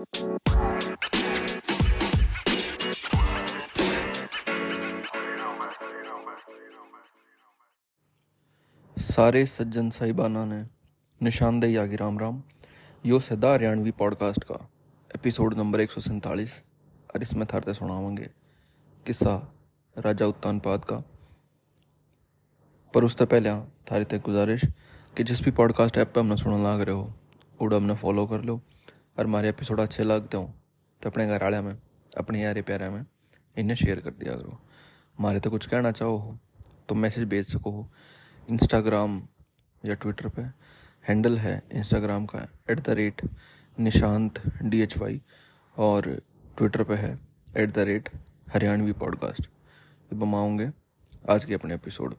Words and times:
सारे 0.00 0.16
सज्जन 9.46 9.90
साहिबाना 9.90 10.44
ने 10.44 10.66
निशानदेही 11.22 11.76
आगे 11.76 11.96
राम 11.96 12.18
राम। 12.18 12.42
यो 13.06 13.20
सदा 13.20 13.52
हरियाणवी 13.52 13.90
पॉडकास्ट 13.90 14.44
का 14.44 14.70
एपिसोड 15.16 15.54
नंबर 15.54 15.80
एक 15.80 15.90
सौ 15.90 16.00
सैंतालीस। 16.00 16.62
और 17.14 17.22
इसमें 17.22 17.46
थारते 17.54 17.74
सुनावेंगे 17.74 18.30
किस्सा 19.06 19.52
राजा 19.98 20.26
उत्तानपाद 20.26 20.84
का। 20.84 20.96
पर 22.94 23.04
उससे 23.04 23.26
पहले 23.26 23.60
थारी 23.60 24.04
तक 24.04 24.18
गुजारिश 24.18 24.64
कि 25.16 25.24
जिस 25.24 25.42
भी 25.42 25.50
पॉडकास्ट 25.50 25.96
ऐप 25.96 26.12
पे 26.14 26.20
हमने 26.20 26.36
सुनने 26.36 26.74
लग 26.74 26.80
रहे 26.80 26.94
हो, 26.94 27.14
उड़ा 27.60 27.76
हमने 27.76 27.96
फॉलो 27.96 28.26
कर 28.26 28.40
लो। 28.40 28.60
और 29.20 29.26
हमारे 29.26 29.48
एपिसोड 29.48 29.80
अच्छे 29.80 30.04
लगते 30.04 30.36
हो 30.36 30.44
तो 31.02 31.08
अपने 31.10 31.26
घर 31.26 31.42
आया 31.44 31.60
में, 31.62 31.76
अपने 32.18 32.42
यारे 32.42 32.60
प्यारे 32.62 32.88
में 32.90 33.04
इन्हें 33.56 33.76
शेयर 33.76 34.00
कर 34.00 34.10
दिया 34.10 34.34
करो। 34.34 34.56
हमारे 35.18 35.40
तो 35.40 35.50
कुछ 35.50 35.66
कहना 35.66 35.90
चाहो 35.92 36.16
हो 36.16 36.38
तो 36.88 36.94
मैसेज 36.94 37.24
भेज 37.28 37.46
सको 37.46 37.70
हो। 37.70 37.86
इंस्टाग्राम 38.48 39.20
या 39.84 39.94
ट्विटर 39.94 40.28
पे 40.28 40.42
हैंडल 41.08 41.36
है 41.38 41.52
इंस्टाग्राम 41.72 42.26
का 42.26 42.46
at 42.70 42.80
the 42.80 42.90
rate 42.90 43.22
Nishant 43.78 44.40
D 44.62 44.80
H 44.80 44.96
Y 44.98 45.20
और 45.76 46.08
ट्विटर 46.58 46.84
पे 46.84 46.94
है 46.94 47.18
at 47.56 47.72
the 47.72 47.78
rate 47.78 48.08
Haryanvi 48.52 48.92
podcast 48.92 49.50
अब 50.12 50.24
आऊँगे 50.24 50.70
आज 51.30 51.44
के 51.44 51.54
अपने 51.54 51.74
एपिसोड 51.74 52.14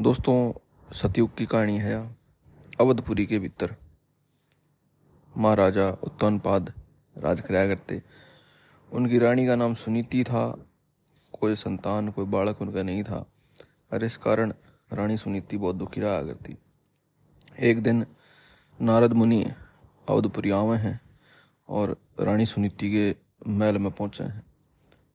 दोस्तों, 0.00 0.52
सतयुग 0.92 1.34
की 1.36 1.46
कहानी 1.46 1.78
है 1.78 1.96
अवधपुरी 2.80 3.26
के 3.26 3.38
भीतर। 3.38 3.74
महाराजा 5.36 5.90
उत्तनपाद 5.90 6.72
राज 7.18 7.40
कराया 7.40 7.66
करते 7.66 8.02
उनकी 8.92 9.18
रानी 9.18 9.46
का 9.46 9.56
नाम 9.56 9.74
सुनीति 9.74 10.24
था। 10.24 10.66
कोई 11.40 11.54
संतान, 11.54 12.10
कोई 12.10 12.24
बालक 12.24 12.62
उनका 12.62 12.82
नहीं 12.82 13.04
था। 13.04 13.26
और 13.92 14.04
इस 14.04 14.16
कारण 14.16 14.54
रानी 14.92 15.16
सुनीति 15.16 15.56
बहुत 15.56 15.76
दुखी 15.76 16.00
रहा 16.00 16.22
करती। 16.22 16.58
एक 17.60 17.82
दिन 17.82 18.06
नारद 18.82 19.12
मुनि 19.12 19.52
अवधपुरी 20.08 20.50
आवे 20.50 20.76
हैं 20.76 21.00
और 21.68 21.96
रानी 22.20 22.46
सुनीति 22.46 22.90
के 22.90 23.16
महल 23.50 23.78
में 23.78 23.92
पहुँचे 23.92 24.24
हैं। 24.24 24.42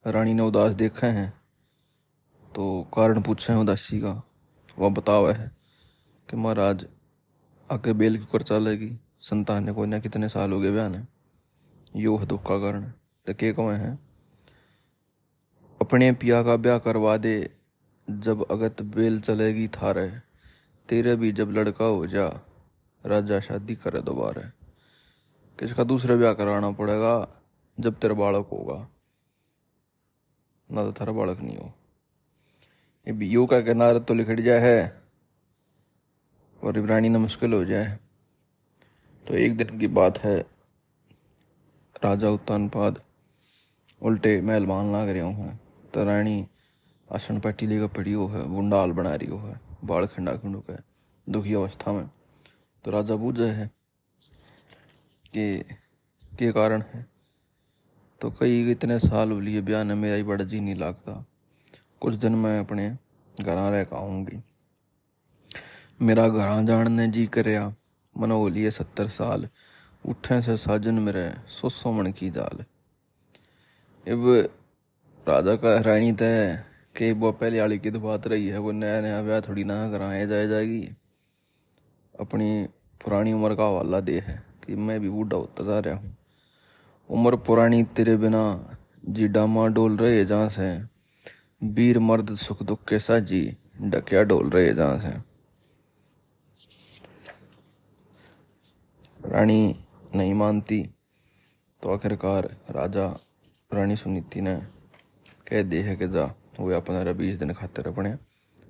रानी 0.05 0.33
ने 0.33 0.41
उदास 0.41 0.73
देखा 0.73 1.07
हैं। 1.07 1.33
तो 2.55 2.87
कारण 2.95 3.21
पूछे 3.21 3.53
हैं 3.53 3.59
उदासी 3.59 3.99
का। 3.99 4.23
वह 4.79 4.89
बतावा 4.89 5.33
है 5.33 5.51
कि 6.29 6.37
महाराज 6.37 6.87
आगे 7.71 7.93
बेल 7.93 8.17
की 8.17 8.25
कर 8.25 8.41
चलेगी 8.41 8.97
संतान 9.21 9.63
ने 9.63 9.71
कोई 9.71 9.87
ना 9.87 9.99
कितने 9.99 10.29
साल 10.29 10.51
हो 10.51 10.59
गए 10.59 10.71
बयान 10.71 11.07
यो 11.95 12.17
है 12.17 12.25
दुख 12.25 12.41
का 12.41 12.57
कारण 12.59 12.83
तो 13.27 13.33
के 13.33 13.51
कहे 13.53 13.75
हैं? 13.77 13.99
अपने 15.81 16.11
पिया 16.11 16.43
का 16.43 16.55
ब्याह 16.55 16.77
करवा 16.77 17.17
दे, 17.17 17.49
जब 18.07 18.45
अगत 18.51 18.81
बेल 18.81 19.19
चलेगी 19.21 19.67
थारे। 19.67 20.09
तेरे 20.89 21.15
भी 21.15 21.31
जब 21.31 21.51
लड़का 21.51 21.85
हो 21.85 22.07
जा, 22.07 22.27
राजा 23.05 23.39
शादी 23.39 23.75
करे 23.75 24.01
दोबारा। 24.01 24.41
किसका 25.59 25.83
दूसरा 25.83 26.15
ब्याह 26.15 26.33
कराना 26.33 26.71
पड़ेगा, 26.71 27.41
जब 27.79 27.99
तेरा 27.99 28.13
बालक 28.13 28.49
होगा? 28.51 28.87
ना 30.71 30.83
तो 30.83 30.93
थारा 30.93 31.13
बालक 31.13 31.39
नहीं 31.39 31.57
हो। 31.57 31.73
ये 33.07 33.13
भी 33.13 33.29
यू 33.29 33.45
का 33.45 33.73
नारद 33.73 34.05
तो 34.05 34.13
लिखट 34.13 34.39
जाए 34.39 34.59
है, 34.59 35.01
और 36.63 36.77
इब्रानी 36.77 37.09
ना 37.09 37.19
मुश्किल 37.19 37.53
हो 37.53 37.65
जाए। 37.65 37.97
तो 39.25 39.35
एक 39.35 39.57
दिन 39.57 39.79
की 39.79 39.87
बात 39.87 40.19
है। 40.19 40.45
राजा 42.03 42.29
उत्तानपाद 42.29 43.01
उल्टे 44.01 44.41
महल 44.41 44.65
लाग 44.65 45.09
रहे 45.09 45.21
हूँ। 45.21 45.59
तो 45.93 46.03
रानी 46.03 46.47
आसन 47.13 47.39
पट्टी 47.39 47.67
लेकर 47.67 47.87
पड़ी 47.87 48.13
हो 48.13 48.27
है 48.27 48.47
गुंडाल 48.49 48.91
बना 48.91 49.15
रही 49.15 49.27
हो 49.27 49.37
है 49.37 49.59
बाल 49.83 50.05
खंडा 50.05 50.33
खंडू 50.33 50.63
है 50.69 50.79
दुखी 51.29 51.53
अवस्था 51.53 51.93
में। 51.93 52.09
तो 52.85 52.91
राजा 52.91 53.15
बूझे 53.15 53.47
है 53.47 53.67
कि, 55.33 55.59
के 56.39 56.51
कारण 56.51 56.83
है। 56.93 57.05
तो 58.21 58.31
कई 58.31 58.71
इतने 58.71 58.99
साल 58.99 59.31
हो 59.31 59.39
लिए 59.39 59.61
ब्याह 59.61 59.83
ने 59.83 59.95
मेरा 59.95 60.15
ही 60.15 60.23
बड़ा 60.23 60.45
जी 60.45 60.59
नहीं 60.59 60.75
लगता। 60.75 61.25
कुछ 62.01 62.13
दिन 62.13 62.35
मैं 62.35 62.59
अपने 62.59 62.89
घर 63.41 63.55
रह 63.71 63.95
आऊँगी। 63.97 64.41
मेरा 66.01 66.27
घर 66.29 66.65
जान 66.65 67.11
जी 67.11 67.25
करया 67.27 67.75
मन 68.15 68.31
हो 68.31 68.47
लिए 68.49 68.71
सत्तर 68.71 69.07
साल, 69.09 69.47
उठे 70.03 70.41
से 70.41 70.55
साजन 70.57 70.99
मेरे, 70.99 71.29
सो 71.47 71.69
सो 71.69 71.91
मन 71.91 72.11
की 72.11 72.29
जाल 72.29 72.63
अब 74.07 74.49
राजा 75.27 75.55
का 75.55 75.79
रानी 75.81 76.11
तय 76.13 76.63
कि 76.95 77.11
वो 77.13 77.31
पहले 77.31 77.59
वाली 77.61 77.77
की 77.79 77.91
तो 77.91 77.99
बात 77.99 78.27
रही 78.27 78.47
है, 78.47 78.57
वो 78.57 78.71
नया 78.71 79.01
नया 79.01 79.21
ब्याह 79.21 79.41
थोड़ी 79.41 79.63
ना 79.63 79.89
कराया 79.91 80.25
जाए 80.25 80.47
जाएगी। 80.47 80.81
अपनी 82.15 82.67
पुरानी 83.01 83.33
उम्र 83.33 83.55
का 83.55 83.65
हवाला 83.65 83.99
दे 83.99 84.19
है 84.19 84.41
कि 84.65 84.75
मैं 84.75 84.99
भी 84.99 85.09
बूढ़ा 85.09 85.37
होता 85.37 85.63
जा 85.63 85.79
रहा 85.79 85.95
हूँ। 85.95 86.15
उम्र 87.09 87.35
पुरानी 87.37 87.83
तेरे 87.95 88.15
बिना 88.17 88.43
जी 89.05 89.27
डामा 89.27 89.67
डोल 89.67 89.97
रहे 89.97 90.25
जहाँ 90.25 90.49
से 90.49 90.69
वीर 91.61 91.99
मर्द 91.99 92.35
सुख 92.35 92.63
दुख 92.63 92.83
के 92.89 92.99
साजी 92.99 93.41
डकिया 93.81 94.23
डोल 94.23 94.49
रहे 94.49 94.73
जहाँ 94.73 94.99
से। 94.99 95.28
रानी 99.19 99.75
नहीं 100.15 100.33
मानती 100.33 100.81
तो 101.83 101.93
आखिरकार 101.93 102.45
राजा 102.71 103.05
रानी 103.71 103.95
सुनीति 103.95 104.41
ने 104.41 104.55
कह 105.47 105.63
दे 105.63 105.81
है 105.81 105.95
कि 105.95 106.07
जा 106.07 106.23
वो 106.59 106.71
अपना 106.71 107.11
बीस 107.13 107.35
दिन 107.35 107.53
खातर 107.53 107.87
अपने 107.87 108.13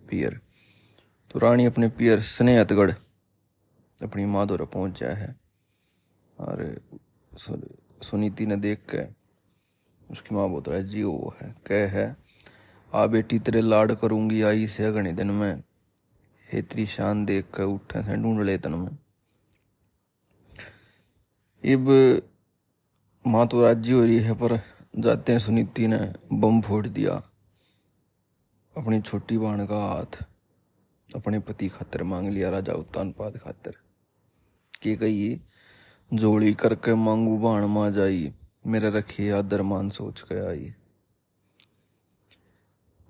पियर। 0.10 0.40
तो 1.32 1.40
रानी 1.40 1.66
अपने 1.66 1.88
पियर 1.90 2.22
स्नेहतगढ़ 2.22 2.92
अपनी 4.00 4.26
माँ 4.26 4.46
द्वारा 4.48 4.66
पहुँच 4.66 5.00
जाए 5.00 5.16
है। 5.16 5.36
और 6.38 6.82
सुनीति 8.02 8.46
ने 8.46 8.56
देख 8.58 8.80
के 8.90 9.04
उसकी 10.08 10.36
माँ 10.36 10.50
बोल 10.50 10.64
रहा 10.68 10.78
है 10.78 10.88
जी 10.88 11.04
वो 11.04 11.34
है, 11.42 11.54
कह 11.68 11.90
है, 11.90 12.16
आ 12.92 13.06
बेटी, 13.06 13.40
तेरे 13.40 13.62
लाड 13.62 13.94
करूँगी, 13.96 14.42
आई 14.42 14.68
से 14.68 14.92
घने 14.92 15.12
दिन 15.14 15.32
में। 15.32 15.64
हेतरी 16.50 16.86
शान 16.88 17.26
देख 17.26 17.46
कर 17.54 17.64
उठे 17.66 18.02
से 18.04 18.16
ढूंढ 18.16 18.42
ले 18.44 18.58
तन 18.58 18.74
में। 18.74 18.98
इब 21.64 21.90
माँ 23.26 23.48
तो 23.48 23.62
राज़ी 23.62 23.92
हो 23.92 24.04
रही 24.04 24.18
है, 24.18 24.34
पर 24.34 24.60
जाते 24.96 25.32
हैं 25.32 25.40
सुनीति 25.40 25.88
ने 25.88 25.98
बम 26.34 26.62
फोड़ 26.62 26.88
दिया। 26.88 27.14
अपनी 28.76 29.02
छोटी 29.02 29.38
बहन 29.38 29.66
का 29.66 29.78
हाथ 29.78 30.24
अपने 31.10 31.40
पति 31.40 31.68
खातर 31.68 32.04
मांग 32.04 32.28
लिया, 32.30 32.50
राजा 32.50 32.74
उत्तानपाद 32.74 33.38
खातर। 33.38 33.76
के 34.82 34.96
कही, 34.96 35.42
जोड़ी 36.12 36.54
करके 36.54 36.94
मांगू 36.96 37.38
बाण 37.38 37.66
मा 37.66 37.90
जाई, 37.90 38.32
मेरे 38.68 38.90
रखी 38.90 39.30
आदर 39.30 39.62
मान 39.62 39.90
सोच 39.90 40.22
के 40.22 40.46
आई। 40.48 40.74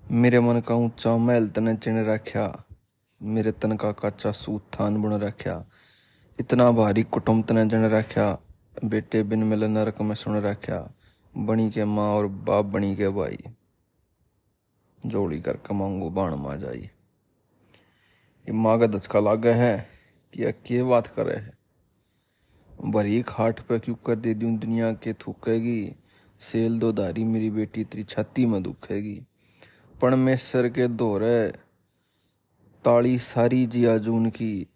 मेरे 0.04 0.40
मन 0.40 0.60
का 0.60 0.74
ऊँचा 0.74 1.16
महल 1.16 1.48
तने 1.48 1.74
चिन 1.74 2.04
रख्या, 2.06 2.64
मेरे 3.20 3.52
तन 3.52 3.76
का 3.76 3.92
कच्चा 3.92 4.32
सूत 4.32 4.66
थान 4.74 4.96
बुन 5.02 5.12
रख्या। 5.14 5.64
इतना 6.40 6.70
भारी 6.70 7.02
कुटुंब 7.02 7.44
तने 7.44 7.66
जन 7.66 7.84
रख्या, 7.84 8.38
बेटे 8.84 9.22
बिन 9.22 9.44
मिल 9.44 9.64
नरक 9.64 10.00
में 10.00 10.14
सुन 10.14 10.36
रख्या, 10.36 10.92
बनी 11.36 11.70
के 11.70 11.84
माँ 11.84 12.14
और 12.14 12.26
बाप 12.26 12.64
बनी 12.64 12.96
के 12.96 13.08
भाई। 13.08 13.38
जोड़ी 15.06 15.40
कर 15.40 15.56
कमाऊंगो 15.56 16.10
बाण 16.10 16.34
मा 16.34 16.56
जाई। 16.56 16.80
ये 18.40 18.52
माँ 18.52 18.80
का 18.80 18.86
दचका 18.86 19.20
लागा 19.20 19.54
है 19.54 19.86
कि 20.34 20.44
अके 20.44 20.82
बात 20.82 21.06
करे 21.06 21.34
है? 21.34 21.58
भरी 22.84 23.22
खाट 23.22 23.60
पे 23.60 23.78
क्यों 23.78 23.96
कर 23.96 24.16
दे 24.16 24.34
दूँ 24.34 24.58
दुनिया 24.58 24.92
के 24.92 25.12
थूकेगी? 25.12 25.96
सेल 26.40 26.78
दो 26.78 26.92
धारी 26.92 27.24
मेरी 27.24 27.50
बेटी, 27.50 27.84
तेरी 27.84 28.04
छाती 28.04 28.46
में 28.46 28.62
दुखेगी। 28.62 29.22
परमेश्वर 30.00 30.68
के 30.68 30.88
दोहरे 30.88 31.48
ताली 32.84 33.18
सारी 33.18 33.66
जिया 33.66 33.98
जून 33.98 34.30
की 34.30 34.66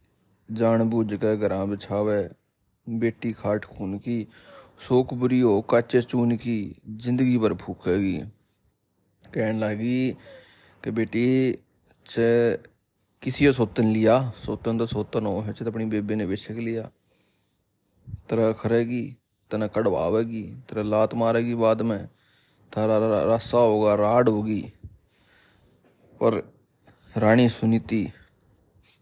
जान 0.49 0.89
बूझ 0.91 1.13
के 1.15 1.37
घरा 1.37 1.65
बिछावे। 1.65 2.21
बेटी 2.87 3.33
खाट 3.33 3.65
खून 3.67 3.97
की 3.99 4.27
शोक 4.81 5.13
बुरी 5.15 5.41
हो 5.41 5.61
काचे 5.61 6.01
चून 6.03 6.37
की, 6.37 6.77
ज़िंदगी 6.89 7.37
भर 7.39 7.55
फूकेगी 7.55 8.17
कहने 9.25 9.59
लगी 9.59 10.11
कि 10.83 10.91
बेटी, 10.91 11.53
चे 12.07 12.57
किसी 13.23 13.53
सोतन 13.53 13.87
लिया। 13.87 14.19
सोतन 14.45 14.79
तो 14.79 14.87
सोतन 14.87 15.27
हो 15.27 15.41
है 15.41 15.53
तो 15.53 15.65
अपनी 15.65 15.85
बेबे 15.87 16.15
ने 16.15 16.27
बेचक 16.27 16.57
लिया। 16.59 16.83
तेरा 18.29 18.51
खरेगी, 18.53 19.03
तना 19.51 19.67
कड़वावेगी, 19.67 20.43
तेरा 20.69 20.83
लात 20.83 21.15
मारेगी 21.15 21.55
बाद 21.55 21.83
में। 21.83 22.07
थारा 22.73 22.99
रस्सा 23.35 23.59
होगा, 23.59 23.95
राड 23.95 24.29
होगी। 24.29 24.63
पर 26.21 26.35
रानी 27.15 27.49
सुनीति 27.49 28.07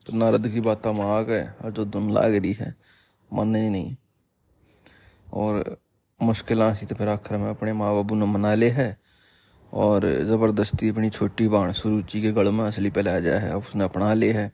तो 0.07 0.17
नारद 0.17 0.49
की 0.49 0.61
बात 0.61 0.87
में 0.87 1.05
आ 1.05 1.21
गए 1.23 1.43
और 1.65 1.71
जो 1.73 1.85
धुन 1.85 2.11
लाग 2.13 2.35
रही 2.35 2.53
है, 2.53 2.75
मानने 3.31 3.63
ही 3.63 3.69
नहीं। 3.71 3.97
और 5.33 5.77
मुश्किल 6.21 6.73
सी 6.75 6.87
तो 6.87 6.95
फिर 6.95 7.09
आखिर 7.09 7.37
में 7.39 7.49
अपने 7.51 7.73
माँ 7.73 7.93
बाबू 7.95 8.15
ने 8.15 8.27
मना 8.27 8.55
ले 8.55 8.71
है 8.71 8.97
और 9.73 10.07
ज़बरदस्ती 10.25 10.89
अपनी 10.89 11.11
छोटी 11.11 11.49
बाण 11.49 11.73
सुरुचि 11.73 12.21
के 12.23 12.33
गल 12.33 12.51
में 12.53 12.65
असली 12.65 12.91
पहले 12.91 13.11
आ 13.11 13.19
जाए 13.19 13.39
है 13.41 13.57
उसने 13.57 13.85
अपना 13.85 14.13
ले 14.15 14.33
है 14.33 14.51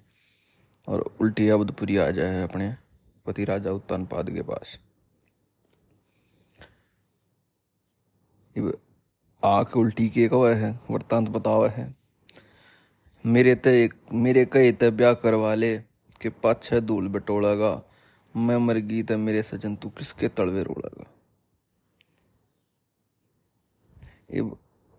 और 0.89 1.01
उल्टी 1.21 1.49
अबदपुरी 1.49 1.97
आ 1.97 2.11
जाए 2.11 2.35
है 2.35 2.43
अपने 2.43 2.75
पति 3.27 3.45
राजा 3.45 3.71
उत्तानपाद 3.71 4.31
के 4.31 4.43
पास। 4.43 4.79
आख 9.43 9.77
उल्टी 9.77 10.09
के 10.09 10.29
कवा 10.29 10.51
है 10.51 10.71
वृतांत 10.91 11.29
बतावा 11.29 11.69
है। 11.69 11.98
मेरे 13.25 13.55
ते 13.55 13.89
मेरे 14.15 14.45
कहे 14.45 14.73
ते 14.73 14.91
ब्याह 14.91 15.13
करवा 15.23 15.55
ले 15.55 15.77
के 16.21 16.29
पाछे 16.43 16.81
धूल 16.81 17.09
बटोड़ागा 17.09 17.71
मैं 18.35 18.57
मर 18.57 18.79
गई 18.89 19.03
तो 19.03 19.19
मेरे 19.19 19.43
सजन 19.43 19.75
तू 19.77 19.89
किसके 19.89 20.29
तलवे 20.29 20.63
रोड़ागा 20.63 21.07
ये 24.35 24.43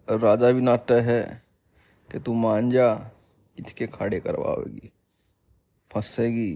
राजा 0.08 0.52
भी 0.52 0.62
नाटा 0.62 0.96
है 1.02 1.22
कि 2.10 2.20
तू 2.20 2.34
मान 2.34 2.70
जा 2.70 2.88
इसके 3.58 3.88
खाड़े 3.88 4.20
करवाएगी 4.20 4.92
फंसेगी, 5.92 6.52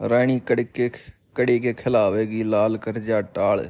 रानी 0.00 0.38
कड़के 0.40 0.88
कड़ी 1.36 1.58
के 1.60 1.72
खिलावेगी, 1.74 2.42
लाल 2.42 2.76
कर 2.78 2.98
जा 2.98 3.20
टाल, 3.36 3.60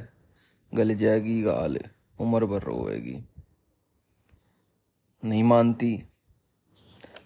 गल 0.71 0.95
जाएगी 0.95 1.41
गाल, 1.41 1.79
उम्र 2.19 2.45
भर 2.45 2.63
रोएगी 2.63 3.23
नहीं 5.23 5.43
मानती 5.43 5.95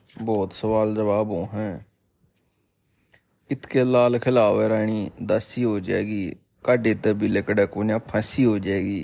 बहुत 0.09 0.53
सवाल 0.53 0.95
जवाब 0.95 1.31
हो 1.31 1.49
हैं। 1.53 1.85
इतके 3.51 3.83
लाल 3.83 4.19
खिलावे 4.19 4.67
रानी 4.67 5.11
दासी 5.21 5.61
हो 5.61 5.79
जाएगी। 5.79 6.29
काटे 6.65 6.93
तभी 6.95 7.27
लकड़ा 7.27 7.65
को 7.65 7.99
फांसी 7.99 8.43
हो 8.43 8.59
जाएगी। 8.59 9.01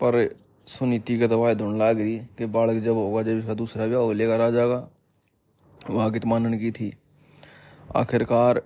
पर 0.00 0.36
सुनीति 0.66 1.18
का 1.18 1.26
दवाई 1.26 1.54
ढूंढ 1.54 1.78
लाग 1.78 2.00
रही 2.00 2.18
कि 2.18 2.46
बालक 2.46 2.82
जब 2.82 2.94
होगा, 2.94 3.22
जब 3.22 3.38
इसका 3.38 3.54
दूसरा 3.54 3.86
ब्याह 3.86 4.00
हो 4.00 4.12
लेकर 4.12 4.40
आ 4.40 4.50
जाएगा 4.50 4.88
वहाँ 5.90 6.10
की 6.10 6.20
मानन 6.26 6.58
की 6.58 6.70
थी। 6.70 6.92
आखिरकार 7.96 8.62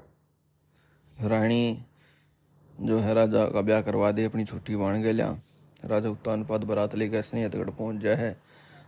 रानी 1.23 1.85
जो 2.81 2.99
है 2.99 3.15
राजा 3.15 3.45
का 3.47 3.61
ब्याह 3.61 3.81
करवा 3.83 4.13
दे, 4.13 4.25
अपनी 4.25 4.45
छुट्टी 4.45 4.77
बाण 4.77 5.03
गया 5.03 5.41
राजा 5.85 6.09
उत्तान 6.11 6.45
पद 6.45 6.65
बरात 6.65 6.95
लेकर 6.95 7.23
स्नेहतगढ़ 7.23 7.71
पहुँच 7.71 8.01
जाए 8.03 8.15
है 8.15 8.41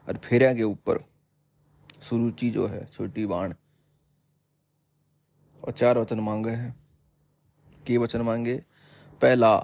और 0.08 0.16
फेरिया 0.16 0.54
के 0.54 0.62
ऊपर 0.62 1.04
सुरुचि 2.02 2.50
जो 2.50 2.66
है, 2.66 2.84
छोटी 2.84 3.26
बाण। 3.26 3.54
और 5.64 5.72
चार 5.72 5.98
वचन 5.98 6.20
मांगे 6.20 6.50
हैं। 6.50 6.76
के 7.86 7.98
वचन 7.98 8.20
मांगे? 8.20 8.62
पहला, 9.22 9.58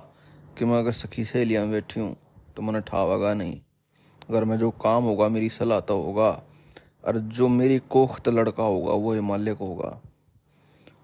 कि 0.59 0.65
मैं 0.65 0.79
अगर 0.79 0.93
सखी 0.93 1.25
सहेलियाँ 1.25 1.69
बैठी 1.69 2.01
हूँ 2.01 2.17
तो 2.57 2.63
मैंने 2.63 2.81
ठावागा 2.81 3.35
नहीं। 3.35 3.61
अगर 4.29 4.45
मैं 4.45 4.59
जो 4.59 4.71
काम 4.71 5.05
होगा, 5.05 5.29
मेरी 5.29 5.49
सलाह 5.49 5.81
तो 5.81 6.03
होगा, 6.03 6.43
और 7.05 7.19
जो 7.19 7.49
मेरी 7.49 7.79
कोख्त 7.79 8.29
लड़का 8.29 8.63
होगा, 8.63 8.93
वो 8.93 9.13
हिमालय 9.15 9.55
को 9.55 9.67
होगा। 9.67 10.01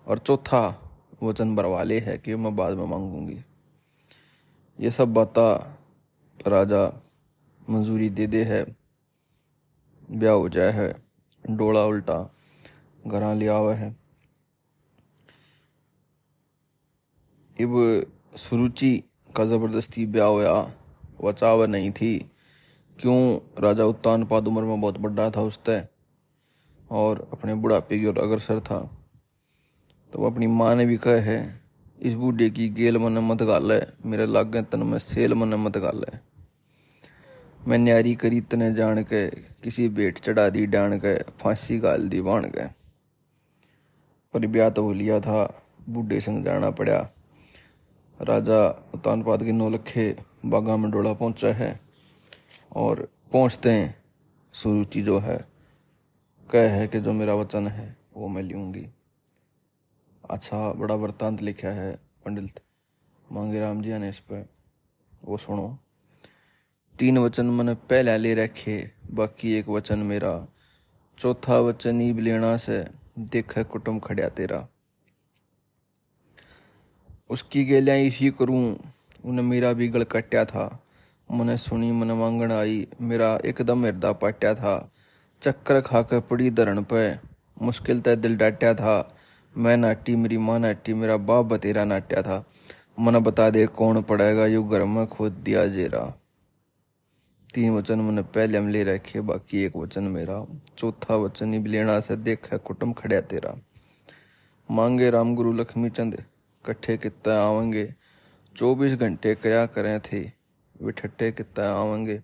और 0.07 0.19
चौथा 0.19 0.91
वचन 1.23 1.57
बरवाले 1.57 2.01
है, 2.01 2.19
कि 2.19 2.35
मैं 2.35 2.57
बाद 2.57 2.77
में 2.77 2.87
मांगूँगी। 2.87 3.45
ये 4.81 4.91
सब 4.91 5.15
बता 5.15 5.79
राजा 6.47 7.03
मंजूरी 7.71 8.11
दे 8.11 8.27
दे 8.27 8.45
है, 8.45 8.77
ब्याह 10.11 10.35
हो 10.35 10.49
जाए 10.49 10.73
है। 10.73 11.04
डोला 11.51 11.85
उल्टा 11.85 12.19
घर 13.07 13.35
लिया 13.35 13.55
हुआ 13.55 13.75
है। 13.75 13.89
इब 17.57 17.73
सुरुचि 18.37 19.03
का 19.37 19.45
ज़बरदस्ती 19.45 20.07
ब्याह 20.07 20.29
होया, 20.29 20.53
वचाव 21.25 21.65
नहीं 21.65 21.91
थी। 21.91 22.19
क्यों? 22.99 23.39
राजा 23.63 23.85
उत्तान 23.85 24.25
पाद 24.25 24.49
उम्र 24.49 24.63
में 24.63 24.81
बहुत 24.81 24.99
बड़ा 24.99 25.31
था 25.31 25.41
उस 25.41 25.59
तय 25.65 25.87
और 26.91 27.29
अपने 27.33 27.55
बुढ़ापे 27.55 27.99
की 27.99 28.07
ओर 28.07 28.19
अग्रसर 28.19 28.61
था। 28.61 28.79
तो 30.13 30.27
अपनी 30.27 30.47
माँ 30.47 30.75
ने 30.77 30.87
भी 30.87 30.97
कहा 30.97 31.15
है, 31.23 31.61
इस 31.99 32.15
बूढ़े 32.15 32.51
की 32.51 32.69
गेल 32.69 32.99
मन 32.99 33.19
मत 33.19 33.43
गाल, 33.43 33.81
मेरे 34.07 34.27
लागे 34.27 34.63
तन 34.63 34.83
में 34.83 34.99
सेल 34.99 35.35
मन 35.35 35.55
मत 35.55 35.79
गाल। 35.79 36.05
मैं 37.69 37.79
न्यारी 37.79 38.15
करी 38.15 38.41
तने 38.41 38.73
जान 38.75 39.03
के, 39.03 39.29
किसी 39.31 39.89
बेट 39.89 40.19
चढ़ा 40.19 40.49
दी 40.49 40.67
डान 40.67 40.99
के, 40.99 41.23
फांसी 41.23 41.79
गाल 41.79 42.09
दी 42.09 42.21
बाण 42.21 42.45
के। 42.45 42.67
पर 44.35 44.47
ब्याह 44.47 44.71
तो 44.71 44.93
लिया 44.93 45.21
था, 45.21 45.63
बूढ़े 45.89 46.21
संग 46.21 46.45
जाना 46.45 46.71
पड़ा। 46.71 47.11
राजा 48.21 48.69
तानपाद 48.97 49.45
के 49.45 49.53
नौलखे 49.53 50.17
बागा 50.47 50.77
मंडोला 50.77 51.13
पहुँचा 51.13 51.49
है, 51.49 51.81
और 52.73 53.09
पहुँचते 53.33 53.71
हैं, 53.71 53.95
सुरुचि 54.53 55.03
जो 55.03 55.19
है, 55.19 55.45
कह 56.51 56.71
है 56.71 56.89
कि 56.89 57.01
जो 57.01 57.13
मेरा 57.13 57.35
वचन 57.35 57.67
है, 57.67 57.97
वो 58.17 58.29
मैं 58.29 58.43
लूँगी 58.43 58.87
अच्छा 60.31 60.73
बड़ा 60.73 60.95
वृतांत 60.95 61.43
लिखा 61.43 61.69
है, 61.69 61.93
पंडित 62.25 62.61
मांगे 63.33 63.61
राम 63.61 63.83
जी 63.83 63.99
ने 63.99 64.09
इस 64.09 64.19
पर 64.19 64.49
वो 65.25 65.37
सुनो। 65.37 65.79
तीन 66.99 67.19
वचन 67.19 67.47
मैंने 67.47 67.75
पहला 67.75 68.17
ले 68.17 68.35
रखे, 68.35 68.91
बाकी 69.11 69.53
एक 69.53 69.69
वचन 69.69 69.99
मेरा। 69.99 70.49
चौथा 71.19 71.59
वचन 71.59 72.01
ईब 72.03 72.19
लेना 72.19 72.57
से 72.57 72.85
देख 73.19 73.59
कुटुम 73.59 73.99
खड़ा 73.99 74.29
तेरा। 74.29 74.69
उसकी 77.31 77.65
गेलियाँ 77.65 77.99
इसी 77.99 78.31
करूँ, 78.31 78.79
उन्हें 79.25 79.47
मेरा 79.47 79.73
भी 79.73 79.89
गल 79.89 80.03
कट्या 80.03 80.45
था। 80.45 80.83
मैंने 81.33 81.57
सुनी, 81.57 81.93
मन 81.93 82.07
मांगण 82.07 82.53
आई, 82.53 82.87
मेरा 83.01 83.39
एकदम 83.45 83.85
हृदय 83.85 84.13
पाट्या 84.13 84.55
था। 84.55 84.93
चक्कर 85.43 85.81
खाकर 85.81 86.21
पड़ी 86.21 86.51
धरण 86.51 86.83
पे, 86.83 87.17
मुश्किल 87.63 88.01
तय 88.01 88.17
दिल 88.17 88.37
डाट्या 88.37 88.75
था। 88.75 89.17
मैं 89.57 89.77
नाटी, 89.77 90.17
मेरी 90.17 90.37
माँ 90.37 90.59
नाटी, 90.59 90.95
मेरा 90.95 91.17
बाप 91.17 91.45
बतेरा 91.45 91.85
नाट्या 91.85 92.23
था। 92.23 92.45
मन 93.01 93.19
बता 93.19 93.51
दे 93.51 93.67
कौन 93.67 94.03
पड़ेगा, 94.03 94.47
यू 94.47 94.65
घर 94.65 94.85
में 94.85 95.07
खोद 95.07 95.33
दिया 95.33 95.67
जेरा। 95.67 96.21
तीन 97.55 97.77
वचन 97.77 97.99
मैंने 97.99 98.23
पहले 98.23 98.59
हम 98.59 98.69
ले 98.69 98.85
रखे, 98.85 99.21
बाकी 99.21 99.63
एक 99.63 99.77
वचन 99.77 100.05
मेरा। 100.05 100.47
चौथा 100.79 101.17
वचन 101.17 101.53
ही 101.55 101.63
लेना 101.65 102.01
से 102.01 102.17
देख 102.17 102.53
है 102.53 102.59
कुटुम 102.59 102.93
खड़िया 102.93 103.21
तेरा। 103.21 103.55
मांगे 104.71 105.11
राम 105.11 105.35
गुरु 105.35 105.53
लक्ष्मी 105.53 105.91
चंद, 105.91 106.25
कट्ठे 106.67 106.97
कितना 106.97 107.41
आवेंगे। 107.43 107.95
चौबीस 108.57 108.95
घंटे 108.95 109.35
क्या 109.35 109.67
करें 109.67 110.01
थे, 110.01 110.21
वे 110.83 110.93
ठट्टे 110.93 111.33
कितना 111.33 111.69
आवेंगे। 111.69 112.19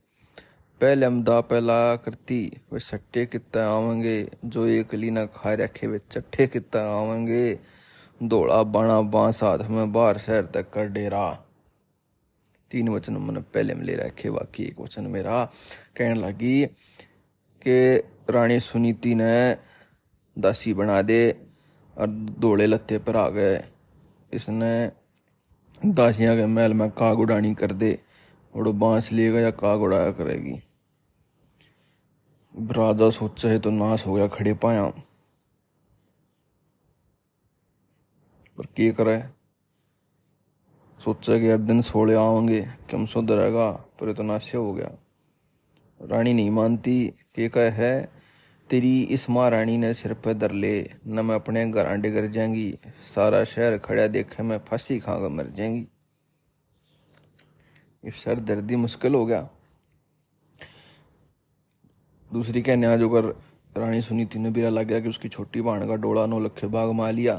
पहले 0.80 1.06
हम 1.06 1.24
दा 1.24 1.40
पहला 1.40 1.96
करती, 1.96 2.52
वे 2.72 2.80
सट्टे 2.80 3.26
कितना 3.26 3.68
आवेंगे। 3.68 4.30
जो 4.44 4.66
एक 4.66 4.94
लीना 4.94 5.26
खा 5.26 5.54
रखे, 5.54 5.86
वे 5.86 6.00
चट्ठे 6.12 6.46
कितना 6.46 6.82
आवेंगे। 6.82 7.58
दौड़ा 8.22 8.62
बाणा 8.62 9.00
बाँस 9.00 9.44
हाथ 9.44 9.58
में 9.58 9.92
बाहर, 9.92 10.18
शहर 10.18 10.44
तक 10.44 10.70
कर 10.70 10.88
डेरा। 10.88 11.46
तीन 12.70 12.88
वचन 12.88 13.16
मैंने 13.16 13.40
पहले 13.40 13.74
में 13.74 13.84
ले 13.84 13.94
रखे, 13.94 14.30
बाकी 14.30 14.64
एक 14.64 14.80
वचन 14.80 15.06
मेरा 15.06 15.44
कहने 15.96 16.14
लगी 16.14 16.66
कि 17.62 17.96
रानी 18.30 18.58
सुनीति 18.60 19.14
ने 19.14 19.56
दासी 20.36 20.74
बना 20.74 21.00
दे 21.02 21.20
और 21.96 22.06
दौड़े 22.06 22.66
लत्ते 22.66 22.98
पर 22.98 23.16
आ 23.16 23.28
गए। 23.28 23.62
इसने 24.32 24.92
दासियाँ 25.86 26.36
के 26.36 26.46
महल 26.46 26.74
में 26.74 26.90
काग 26.90 27.18
उड़ानी 27.20 27.54
कर 27.54 27.72
दे, 27.72 27.98
और 28.54 28.68
बाँस 28.68 29.12
लेगा 29.12 29.40
या 29.40 29.50
काग 29.50 29.82
उड़ाया 29.82 30.10
करेगी। 30.12 30.58
राजा 32.54 33.10
सोचा 33.10 33.48
है 33.48 33.58
तो 33.58 33.70
नाश 33.70 34.06
हो 34.06 34.14
गया, 34.14 34.26
खड़े 34.28 34.54
पाया। 34.54 34.86
पर 38.58 38.66
के 38.66 38.90
करे 38.92 39.22
सोचा 41.00 41.38
कि 41.38 41.48
हर 41.48 41.58
दिन 41.58 41.82
सोले 41.82 42.14
आवेंगे 42.14 42.60
कि 42.60 42.96
हम 42.96 43.06
शुद्ध 43.06 43.30
रहेगा 43.30 43.70
पर 43.70 44.08
ये 44.08 44.14
तो 44.14 44.62
हो 44.62 44.72
गया। 44.72 44.90
रानी 46.00 46.34
नहीं 46.34 46.50
मानती, 46.50 47.06
के 47.34 47.48
कह 47.48 47.70
है, 47.72 48.08
तेरी 48.70 49.02
इस 49.02 49.30
महारानी 49.30 49.78
ने 49.78 49.94
सिर 49.94 50.14
पर 50.14 50.32
दर 50.32 50.52
ले, 50.52 50.90
न 51.06 51.20
मैं 51.20 51.34
अपने 51.34 51.70
घर 51.70 51.86
आंडे 51.86 52.10
कर 52.10 52.26
जाएँगी, 52.26 52.78
सारा 53.14 53.44
शहर 53.44 53.78
खड़ा 53.78 54.06
देखे, 54.06 54.42
मैं 54.42 54.58
फांसी 54.58 54.98
खाकर 54.98 55.28
मर 55.28 55.46
जाएँगी। 55.46 55.86
ये 58.04 58.10
सर 58.10 58.40
दर्दी 58.40 58.76
मुश्किल 58.76 59.14
हो 59.14 59.26
गया। 59.26 59.48
दूसरी 62.32 62.62
कहने 62.62 62.76
न्याज 62.76 63.02
होकर 63.02 63.24
रानी 63.76 64.00
सुनी, 64.00 64.24
तीन 64.24 64.52
बिरा 64.52 64.68
लग 64.68 64.86
गया 64.86 65.00
कि 65.00 65.08
उसकी 65.08 65.28
छोटी 65.28 65.60
भाण 65.60 65.86
का 65.86 65.94
डोला 65.96 66.26
नो 66.26 66.40
लखे 66.40 66.66
बाग 66.66 66.90
मा 66.90 67.10
लिया 67.10 67.36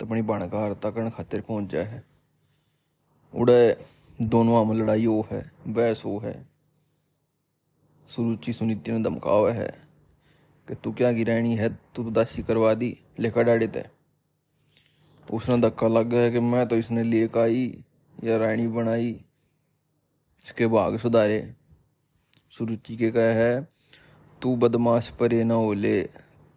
तो 0.00 0.06
अपनी 0.06 0.22
भाण 0.22 0.48
का 0.48 0.64
हरता 0.64 0.90
करने 0.90 1.10
खातिर 1.10 1.40
पहुँच 1.40 1.70
जाए। 1.70 1.84
है 1.84 2.13
उड़े, 3.34 3.76
दोनों 4.22 4.58
आम 4.58 4.72
लड़ाई 4.72 5.06
वो 5.06 5.26
है, 5.30 5.40
बहस 5.66 6.02
वो 6.04 6.18
है। 6.18 6.34
सुरुचि 8.08 8.52
सुनीति 8.52 8.92
ने 8.92 9.02
धमकावा 9.04 9.52
है 9.52 9.68
कि 10.68 10.74
तू 10.74 10.92
क्या 10.92 11.10
गिरानी 11.12 11.56
है, 11.56 11.68
तू 11.68 12.04
तो 12.04 12.10
दासी 12.10 12.42
करवा 12.42 12.74
दी, 12.74 12.96
लेखा 13.20 13.42
डाड़े 13.42 13.66
ते। 13.66 13.82
उसने 15.26 15.60
धक्का 15.60 15.88
लग 15.88 16.08
गया 16.08 16.30
कि 16.30 16.40
मैं 16.40 16.66
तो 16.68 16.76
इसने 16.76 17.02
लेकर 17.02 17.40
आई 17.40 17.84
या 18.24 18.36
रानी 18.36 18.66
बनाई, 18.68 19.10
इसके 20.44 20.66
भाग 20.66 20.98
सुधारे। 20.98 21.54
सुरुचि 22.52 22.96
के 22.96 23.10
कह 23.10 23.34
है, 23.34 23.68
तू 24.42 24.54
बदमाश 24.56 25.08
परे 25.10 25.42
न 25.44 25.52
ओले, 25.52 26.02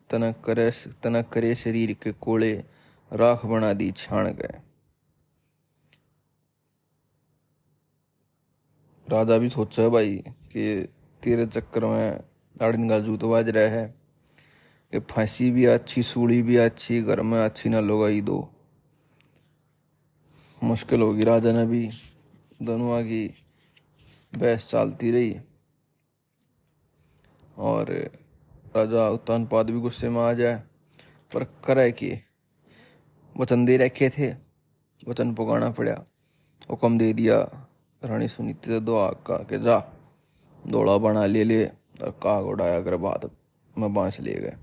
तनक 0.09 0.41
करे 0.45 0.69
तनक 1.03 1.29
करे 1.29 1.53
शरीर 1.55 1.93
के 1.93 2.11
कोले 2.11 2.53
राख 3.11 3.45
बना 3.45 3.73
दी, 3.73 3.91
छाण 3.91 4.31
गए। 4.31 4.59
राजा 9.09 9.37
भी 9.37 9.49
सोचा 9.49 9.83
है 9.83 9.89
भाई 9.89 10.23
कि 10.29 10.89
तेरे 11.23 11.45
चक्कर 11.45 11.85
में 11.85 12.89
का 12.89 12.99
जूत 12.99 13.23
बाज 13.23 13.49
रहा 13.49 13.63
है। 13.63 13.95
कि 14.91 14.99
फांसी 14.99 15.51
भी 15.51 15.65
अच्छी 15.65 16.03
सूढ़ी 16.03 16.41
भी 16.41 16.57
अच्छी, 16.57 17.01
घर 17.01 17.21
में 17.21 17.45
अच्छी 17.45 17.69
ना 17.69 17.79
लगाई 17.79 18.21
दो। 18.21 18.53
मुश्किल 20.63 21.01
होगी 21.01 21.23
राजा 21.23 21.53
ने 21.53 21.65
भी। 21.65 21.89
दोनों 22.61 23.03
की 23.03 23.33
बहस 24.35 24.69
चलती 24.69 25.11
रही। 25.11 25.39
और 27.57 27.91
राजा 28.75 29.09
उत्तानपाद 29.09 29.69
भी 29.69 29.79
गुस्से 29.79 30.09
में 30.09 30.21
आ 30.21 30.33
जाए। 30.33 30.63
पर 31.33 31.43
करे 31.43 31.91
कि 31.91 32.19
वचन 33.37 33.65
दे 33.65 33.77
रखे 33.77 34.09
थे। 34.09 34.35
वचन 35.07 35.33
पुगाना 35.33 35.71
पड़ा। 35.71 36.03
हुक्म 36.69 36.97
दे 36.97 37.13
दिया। 37.13 37.66
रानी 38.03 38.27
सुनीति 38.27 38.69
तो 38.69 38.79
दो 38.79 38.95
आग 38.97 39.13
का 39.13 39.37
के, 39.37 39.59
जा, 39.59 39.79
दौड़ा 40.67 40.97
बना 40.97 41.25
ले 41.25 41.43
ले 41.43 41.65
और 41.65 42.19
काग 42.23 42.45
उड़ाया 42.45 42.81
कर 42.81 42.95
बात 42.95 43.31
में 43.77 43.93
बाँस 43.93 44.19
ले 44.19 44.33
गए 44.33 44.55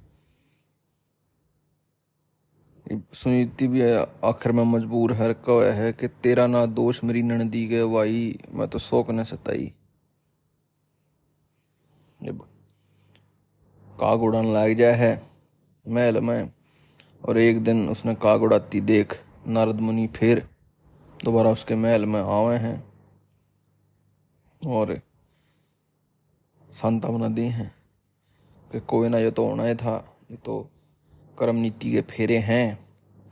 सुनीति 3.12 3.68
भी 3.68 3.82
आखिर 4.24 4.52
में 4.52 4.64
मजबूर 4.64 5.12
है 5.12 5.34
कह 5.34 5.72
है 5.72 5.92
कि 5.92 6.08
तेरा 6.08 6.46
ना 6.46 6.66
दोष 6.66 7.04
मेरी 7.04 7.22
ननदी 7.22 7.66
गए 7.66 7.82
वाई 7.82 8.38
मैं 8.52 8.68
तो 8.68 8.78
शोक 8.78 9.10
न 9.10 9.24
सताई। 9.24 9.72
जब 12.22 12.40
काग 14.00 14.22
उड़ान 14.22 14.46
लग 14.46 14.74
जाए 14.74 14.92
है, 14.92 15.22
महल 15.88 16.20
में, 16.20 16.50
और 17.24 17.38
एक 17.38 17.64
दिन 17.64 17.88
उसने 17.88 18.14
काग 18.14 18.42
उड़ाती 18.42 18.80
देख, 18.80 19.20
नारद 19.46 19.80
मुनि 19.80 20.06
फिर 20.06 20.48
दोबारा 21.24 21.50
उसके 21.50 21.74
महल 21.74 22.06
में 22.06 22.20
आवे 22.20 22.56
हैं। 22.56 22.93
और 24.66 24.98
सांत्वना 26.68 27.28
दी 27.28 27.46
हैं 27.48 27.72
कि 28.70 28.80
कोई 28.80 29.08
ना 29.08 29.18
ये 29.18 29.30
तो 29.30 29.46
होना 29.46 29.64
ही 29.64 29.74
था, 29.74 29.96
ये 30.30 30.36
तो 30.36 30.70
कर्म 31.38 31.56
नीति 31.56 31.90
के 31.92 32.00
फेरे 32.00 32.38
हैं, 32.38 32.78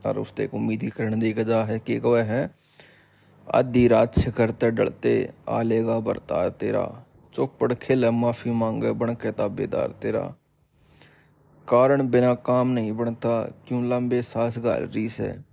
और 0.05 0.19
उस 0.19 0.33
एक 0.39 0.53
उम्मीद 0.53 0.83
ही 0.83 0.89
करने 0.89 1.15
दी 1.17 1.43
जा 1.43 1.63
है 1.63 1.79
कि 1.79 1.97
वह 1.99 2.23
है। 2.23 2.49
आधी 3.47 3.87
रात 3.87 4.19
से 4.19 4.31
करते 4.31 4.69
डरते 4.71 5.33
आलेगा 5.49 5.99
बरतार 5.99 6.49
तेरा 6.49 6.85
चौपड़ 7.33 7.73
खेल 7.73 8.09
माफ़ी 8.09 8.51
मांगे 8.51 8.91
बन 8.91 9.13
के 9.13 9.31
ताबेदार 9.31 9.91
तेरा। 10.01 10.21
कारण 11.67 12.07
बिना 12.09 12.33
काम 12.33 12.67
नहीं 12.67 12.91
बनता, 12.91 13.41
क्यों 13.67 13.83
लंबे 13.89 14.21
सांस 14.21 14.57
गाल 14.59 14.83
रही 14.85 15.09
है? 15.19 15.45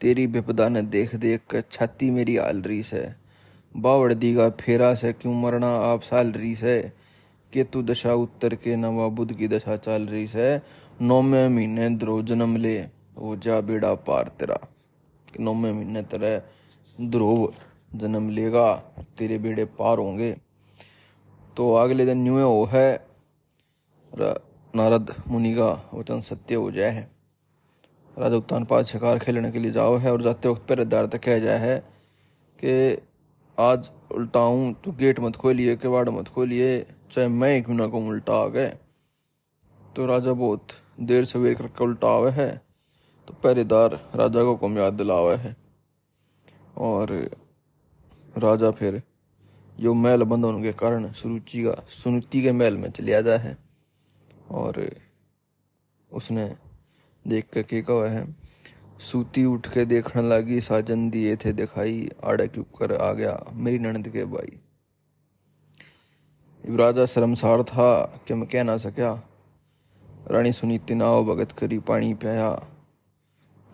तेरी 0.00 0.26
विपदा 0.26 0.68
ने 0.68 0.82
देख 0.82 1.14
देख 1.16 1.40
कर 1.50 1.62
छाती 1.70 2.10
मेरी 2.10 2.36
आल 2.36 2.60
रही 2.62 2.82
से 2.82 3.25
बावड़ 3.76 4.12
दीगा 4.14 4.50
फेरा 4.50 4.94
से 4.94 5.12
क्यों 5.12 5.34
मरना 5.34 5.68
आप 5.76 6.02
साल 6.02 6.32
रही 6.32 6.54
से? 6.56 6.92
केतु 7.52 7.82
दशा 7.82 8.14
उत्तर 8.14 8.54
के 8.54 8.76
नवा 8.76 9.08
बुद्ध 9.08 9.32
की 9.32 9.48
दशा 9.48 9.76
चाल 9.76 10.02
रही 10.02 10.26
से। 10.26 10.60
नौवे 11.02 11.48
महीने 11.48 11.90
द्रो 11.90 12.22
जन्म 12.22 12.56
ले, 12.56 12.82
वो 13.16 13.36
जा 13.36 13.60
बेड़ा 13.60 13.94
पार 13.94 14.32
तेरा। 14.40 14.58
नौवे 15.40 15.72
महीने 15.72 16.02
तेरे 16.02 16.42
ध्रुव 17.10 17.52
जन्म 17.94 18.30
लेगा, 18.30 18.74
तेरे 19.18 19.38
बेड़े 19.38 19.64
पार 19.64 19.98
होंगे। 19.98 20.36
तो 21.56 21.74
अगले 21.74 22.06
दिन 22.06 22.22
न्यू 22.22 22.38
हो 22.38 22.64
है। 22.64 23.06
नारद 24.74 25.14
मुनि 25.28 25.54
का 25.54 25.90
वचन 25.94 26.20
सत्य 26.20 26.54
हो 26.54 26.70
जाए 26.70 26.90
है। 26.90 27.10
राजा 28.18 28.36
उत्तान 28.36 28.64
पास 28.64 28.86
शिकार 28.86 29.18
खेलने 29.18 29.50
के 29.50 29.58
लिए 29.58 29.70
जाओ 29.70 29.96
है 29.96 30.12
और 30.12 30.22
जाते 30.22 30.48
वक्त 30.48 30.62
पहरेदार 30.62 31.06
तक 31.06 31.18
कह 31.18 31.38
जाए 31.38 31.58
है 31.58 31.78
कि 32.64 32.98
आज 33.58 33.90
उल्टाऊं 34.12 34.72
तो 34.84 34.92
गेट 34.92 35.20
मत 35.20 35.36
खोलिए, 35.36 35.76
किवाड़ 35.76 36.08
मत 36.10 36.28
खोलिए, 36.28 36.80
चाहे 37.12 37.28
मैं 37.28 37.62
क्यों 37.62 37.76
ना 37.76 37.86
कहूँ 37.86 38.08
उल्टा 38.08 38.34
आ 38.34 38.48
गए। 38.48 38.68
तो 39.96 40.06
राजा 40.06 40.32
बहुत 40.32 40.72
देर 41.00 41.24
से 41.24 41.38
वेर 41.38 41.54
करके 41.54 41.84
उल्टा 41.84 42.08
आवे 42.08 42.30
है 42.30 42.50
तो 43.28 43.34
पहरेदार 43.34 43.94
राजा 44.14 44.42
को 44.44 44.56
कम 44.56 44.78
याद 44.78 44.92
दिलावे 44.92 45.36
है। 45.36 45.56
और 46.78 47.12
राजा 48.38 48.70
फिर 48.70 49.02
यो 49.76 49.94
महल 49.94 50.22
बंद 50.24 50.44
होने 50.44 50.62
के 50.62 50.72
कारण 50.74 51.12
सुरुचि 51.12 51.62
का, 51.64 51.82
सुनुति 51.88 52.42
के 52.42 52.52
महल 52.52 52.76
में 52.76 52.90
चलिया 52.90 53.20
जाए 53.20 53.38
है। 53.38 53.56
और 54.50 54.88
उसने 56.10 56.54
देख 57.24 57.48
कर 57.52 57.62
के 57.62 57.82
कहा 57.82 58.10
है 58.10 58.24
सूती 59.00 59.44
उठ 59.44 59.68
के 59.68 59.84
देखने 59.84 60.22
लगी, 60.22 60.60
साजन 60.60 61.10
दिए 61.10 61.36
थे 61.36 61.52
दिखाई, 61.52 62.10
आड़े 62.24 62.48
क्यों 62.48 62.64
कर 62.64 62.96
आ 62.96 63.12
गया 63.12 63.44
मेरी 63.52 63.78
ननद 63.78 64.08
के 64.08 64.24
भाई। 64.24 64.60
राजा 66.76 67.06
शर्मसार 67.06 67.62
था 67.62 68.20
कि 68.28 68.34
मैं 68.34 68.48
कह 68.48 68.64
ना 68.64 68.76
सक्या। 68.76 69.22
रानी 70.30 70.52
सुनीति 70.52 70.94
नाव 70.94 71.24
भगत 71.24 71.52
करी 71.52 71.78
पानी 71.78 72.14
पिया। 72.14 72.50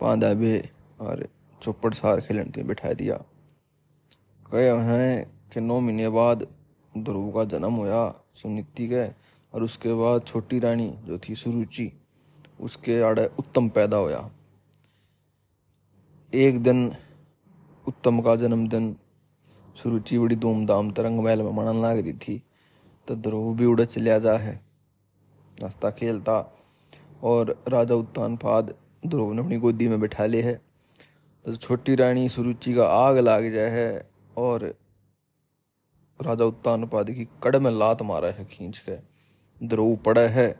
पांदा 0.01 0.33
बे 0.33 0.69
और 0.99 1.27
चौपड़ 1.61 1.93
सार 1.93 2.21
खेलन 2.21 2.43
ते 2.43 2.63
बिठा 2.63 2.93
दिया। 2.93 3.15
कहे 4.51 4.69
हैं 4.69 5.31
कि 5.53 5.61
नौ 5.61 5.79
महीने 5.79 6.09
बाद 6.09 6.47
ध्रुव 6.97 7.31
का 7.31 7.43
जन्म 7.43 7.73
होया, 7.73 8.23
सुनीति 8.35 8.87
के, 8.87 9.07
और 9.53 9.63
उसके 9.63 9.93
बाद 9.93 10.23
छोटी 10.27 10.59
रानी 10.59 10.89
जो 11.05 11.17
थी 11.17 11.35
सुरुचि, 11.35 11.91
उसके 12.61 13.01
आड़े 13.01 13.29
उत्तम 13.39 13.69
पैदा 13.69 13.97
होया। 13.97 14.29
एक 16.35 16.63
दिन 16.63 16.95
उत्तम 17.87 18.21
का 18.21 18.35
जन्मदिन 18.35 18.97
सुरुचि 19.83 20.19
बड़ी 20.19 20.35
धूमधाम 20.35 20.91
तरंग 20.91 21.19
महल 21.19 21.41
में 21.41 21.51
मनन 21.51 21.85
लग 21.85 21.99
रही 21.99 22.13
थी। 22.13 22.43
तो 23.07 23.15
ध्रुव 23.15 23.57
भी 23.57 23.65
उड़ 23.65 23.81
चलिया 23.81 24.19
जा 24.19 24.37
है। 24.37 24.61
हंसता 25.63 25.91
खेलता 25.91 26.55
और 27.23 27.63
राजा 27.67 27.95
उत्तान 27.95 28.37
पाद 28.37 28.75
ध्रुव 29.07 29.33
ने 29.33 29.41
अपनी 29.41 29.57
गोदी 29.57 29.87
में 29.87 29.99
बैठा 29.99 30.25
ले 30.25 30.41
है। 30.41 30.61
तो 31.45 31.55
छोटी 31.55 31.95
रानी 31.95 32.29
सुरुचि 32.29 32.73
का 32.73 32.87
आग 32.87 33.17
लाग 33.17 33.51
जाए 33.51 33.69
है 33.69 34.09
और 34.37 34.75
राजा 36.21 36.45
उत्तान 36.45 36.87
पाद 36.87 37.11
की 37.11 37.25
कड़ 37.43 37.57
में 37.57 37.71
लात 37.71 38.01
मारा 38.01 38.27
है 38.27 38.45
खींच 38.45 38.83
के। 38.89 38.97
ध्रुव 39.67 39.95
पड़ा 39.95 40.21
है 40.21 40.59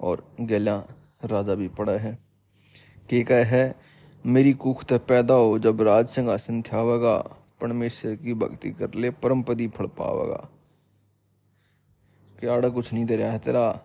और 0.00 0.34
गेला 0.40 0.84
राजा 1.24 1.54
भी 1.54 1.68
पड़ा 1.68 1.92
है। 1.92 2.18
के 3.10 3.22
कह 3.22 3.44
है? 3.44 3.89
मेरी 4.26 4.52
कुख 4.52 4.84
ते 4.84 4.98
पैदा 4.98 5.34
हो, 5.34 5.58
जब 5.58 5.82
राज 5.82 6.08
सिंहासन 6.08 6.62
थ्यावेगा, 6.62 7.16
परमेश्वर 7.60 8.16
की 8.16 8.34
भक्ति 8.34 8.70
कर 8.70 8.94
ले, 8.94 9.10
परम 9.10 9.42
पदी 9.42 9.68
फल 9.68 9.86
पावेगा। 9.86 10.48
कि 12.40 12.46
आड़ा 12.46 12.68
कुछ 12.68 12.92
नहीं 12.92 13.04
दे 13.04 13.16
रहा 13.16 13.32
है 13.32 13.38
तेरा? 13.38 13.80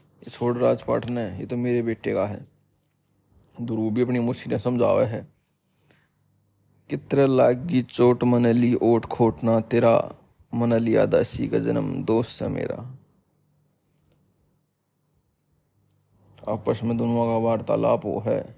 ये 0.00 0.30
छोड़ 0.30 0.58
राजपाट 0.58 1.06
ने, 1.06 1.38
ये 1.38 1.46
तो 1.46 1.56
मेरे 1.56 1.82
बेटे 1.82 2.14
का 2.14 2.26
है। 2.26 2.48
ध्रुव 3.62 3.90
भी 3.90 4.02
अपनी 4.02 4.18
मुशी 4.18 4.50
ने 4.50 4.58
समझावा 4.58 5.04
है। 5.04 5.28
कित्र 6.90 7.26
लागी 7.26 7.82
चोट 7.82 8.24
मन 8.24 8.46
ली 8.46 8.74
ओट 8.74 9.06
खोटना 9.06 9.60
तेरा। 9.60 10.14
मन 10.54 10.74
लिया 10.74 11.06
दासी 11.06 11.48
का 11.48 11.58
जन्म 11.58 12.04
दोस्त 12.04 12.42
है 12.42 12.48
मेरा। 12.48 12.96
आपस 16.48 16.80
में 16.84 16.96
दोनों 16.96 17.26
का 17.26 17.36
वार्तालाप 17.36 18.04
हो 18.04 18.22
है। 18.26 18.57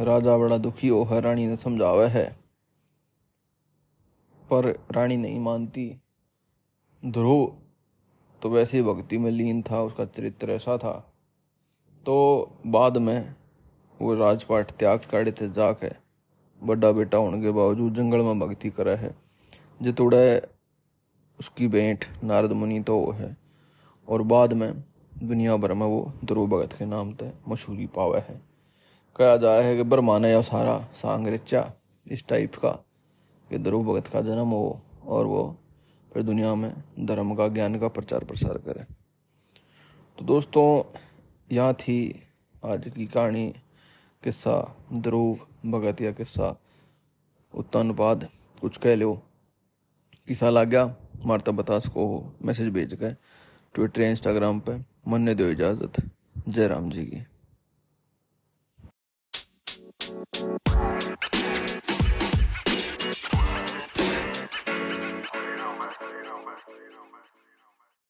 राजा 0.00 0.36
बड़ा 0.36 0.58
दुखी 0.58 0.88
हो 0.88 1.04
है 1.04 1.20
रानी 1.20 1.46
ने 1.46 1.56
समझावा 1.56 2.06
है। 2.06 2.36
पर 4.50 4.86
रानी 4.92 5.16
नहीं 5.16 5.40
मानती। 5.40 6.00
ध्रुव 7.06 7.56
तो 8.42 8.50
वैसे 8.50 8.76
ही 8.76 8.82
भक्ति 8.82 9.18
में 9.18 9.30
लीन 9.30 9.62
था, 9.62 9.82
उसका 9.82 10.04
चरित्र 10.04 10.50
ऐसा 10.50 10.78
था। 10.78 11.12
तो 12.06 12.48
बाद 12.66 12.96
में 12.96 13.34
वो 14.02 14.14
राजपाट 14.14 14.70
त्याग 14.70 14.98
काड़े 14.98 15.32
थे 15.32 15.50
जाके, 15.50 15.90
बड़ा 16.66 16.92
बेटा 16.92 17.18
होने 17.18 17.42
के 17.42 17.50
बावजूद 17.50 17.94
जंगल 17.94 18.18
में 18.18 18.38
भक्ति 18.40 18.70
करे 18.70 18.96
है। 18.96 19.16
जितोड़ा 19.82 20.48
उसकी 21.38 21.68
भेंट 21.68 22.04
नारद 22.24 22.52
मुनि 22.52 22.80
तो 22.80 22.98
वो 22.98 23.12
है। 23.12 23.36
और 24.08 24.22
बाद 24.22 24.52
में 24.52 24.84
दुनिया 25.22 25.56
भर 25.56 25.74
में 25.74 25.86
वो 25.86 26.12
ध्रुव 26.24 26.46
भगत 26.46 26.72
के 26.72 26.84
नाम 26.84 27.14
से 27.14 27.32
मशहूरी 27.48 27.86
पावे 27.86 28.18
है। 28.18 28.55
कहा 29.16 29.36
जाए 29.36 29.62
है 29.62 29.76
कि 29.76 29.82
ब्रह्मा 29.82 30.18
ने 30.18 30.42
सारा 30.42 30.78
सांग 30.94 31.26
रचा 31.26 31.72
इस 32.06 32.24
टाइप 32.28 32.54
का, 32.54 32.70
कि 33.48 33.58
ध्रुव 33.58 33.84
भगत 33.84 34.06
का 34.06 34.20
जन्म 34.20 34.48
हो 34.48 34.80
और 35.06 35.26
वो 35.26 35.56
फिर 36.12 36.22
दुनिया 36.22 36.54
में 36.54 36.72
धर्म 37.00 37.34
का, 37.34 37.48
ज्ञान 37.48 37.78
का 37.78 37.88
प्रचार 37.88 38.24
प्रसार 38.24 38.58
करे। 38.58 38.84
तो 40.18 40.24
दोस्तों, 40.24 40.98
यहाँ 41.50 41.74
थी 41.74 41.98
आज 42.64 42.88
की 42.88 43.06
कहानी, 43.06 43.48
किस्सा 44.22 44.76
ध्रुव 44.92 45.70
भगत 45.70 46.00
या 46.00 46.12
किस्सा 46.12 46.54
उत्ता 47.54 47.80
अनुपाद 47.80 48.28
कुछ 48.60 48.76
कह 48.78 48.94
लो। 48.94 49.14
किसा 50.28 50.50
लग 50.50 50.68
गया 50.68 50.94
मारता 51.24 51.52
बता 51.52 51.78
सको, 51.78 52.32
मैसेज 52.42 52.68
भेज 52.68 52.94
के 52.94 53.12
ट्विटर 53.74 54.02
इंस्टाग्राम 54.02 54.60
पे 54.60 54.78
मन 55.08 55.20
ने 55.20 55.34
दो 55.34 55.48
इजाज़त। 55.48 56.02
जय 56.48 56.68
राम 56.68 56.90
जी 56.90 57.04
की। 57.04 57.24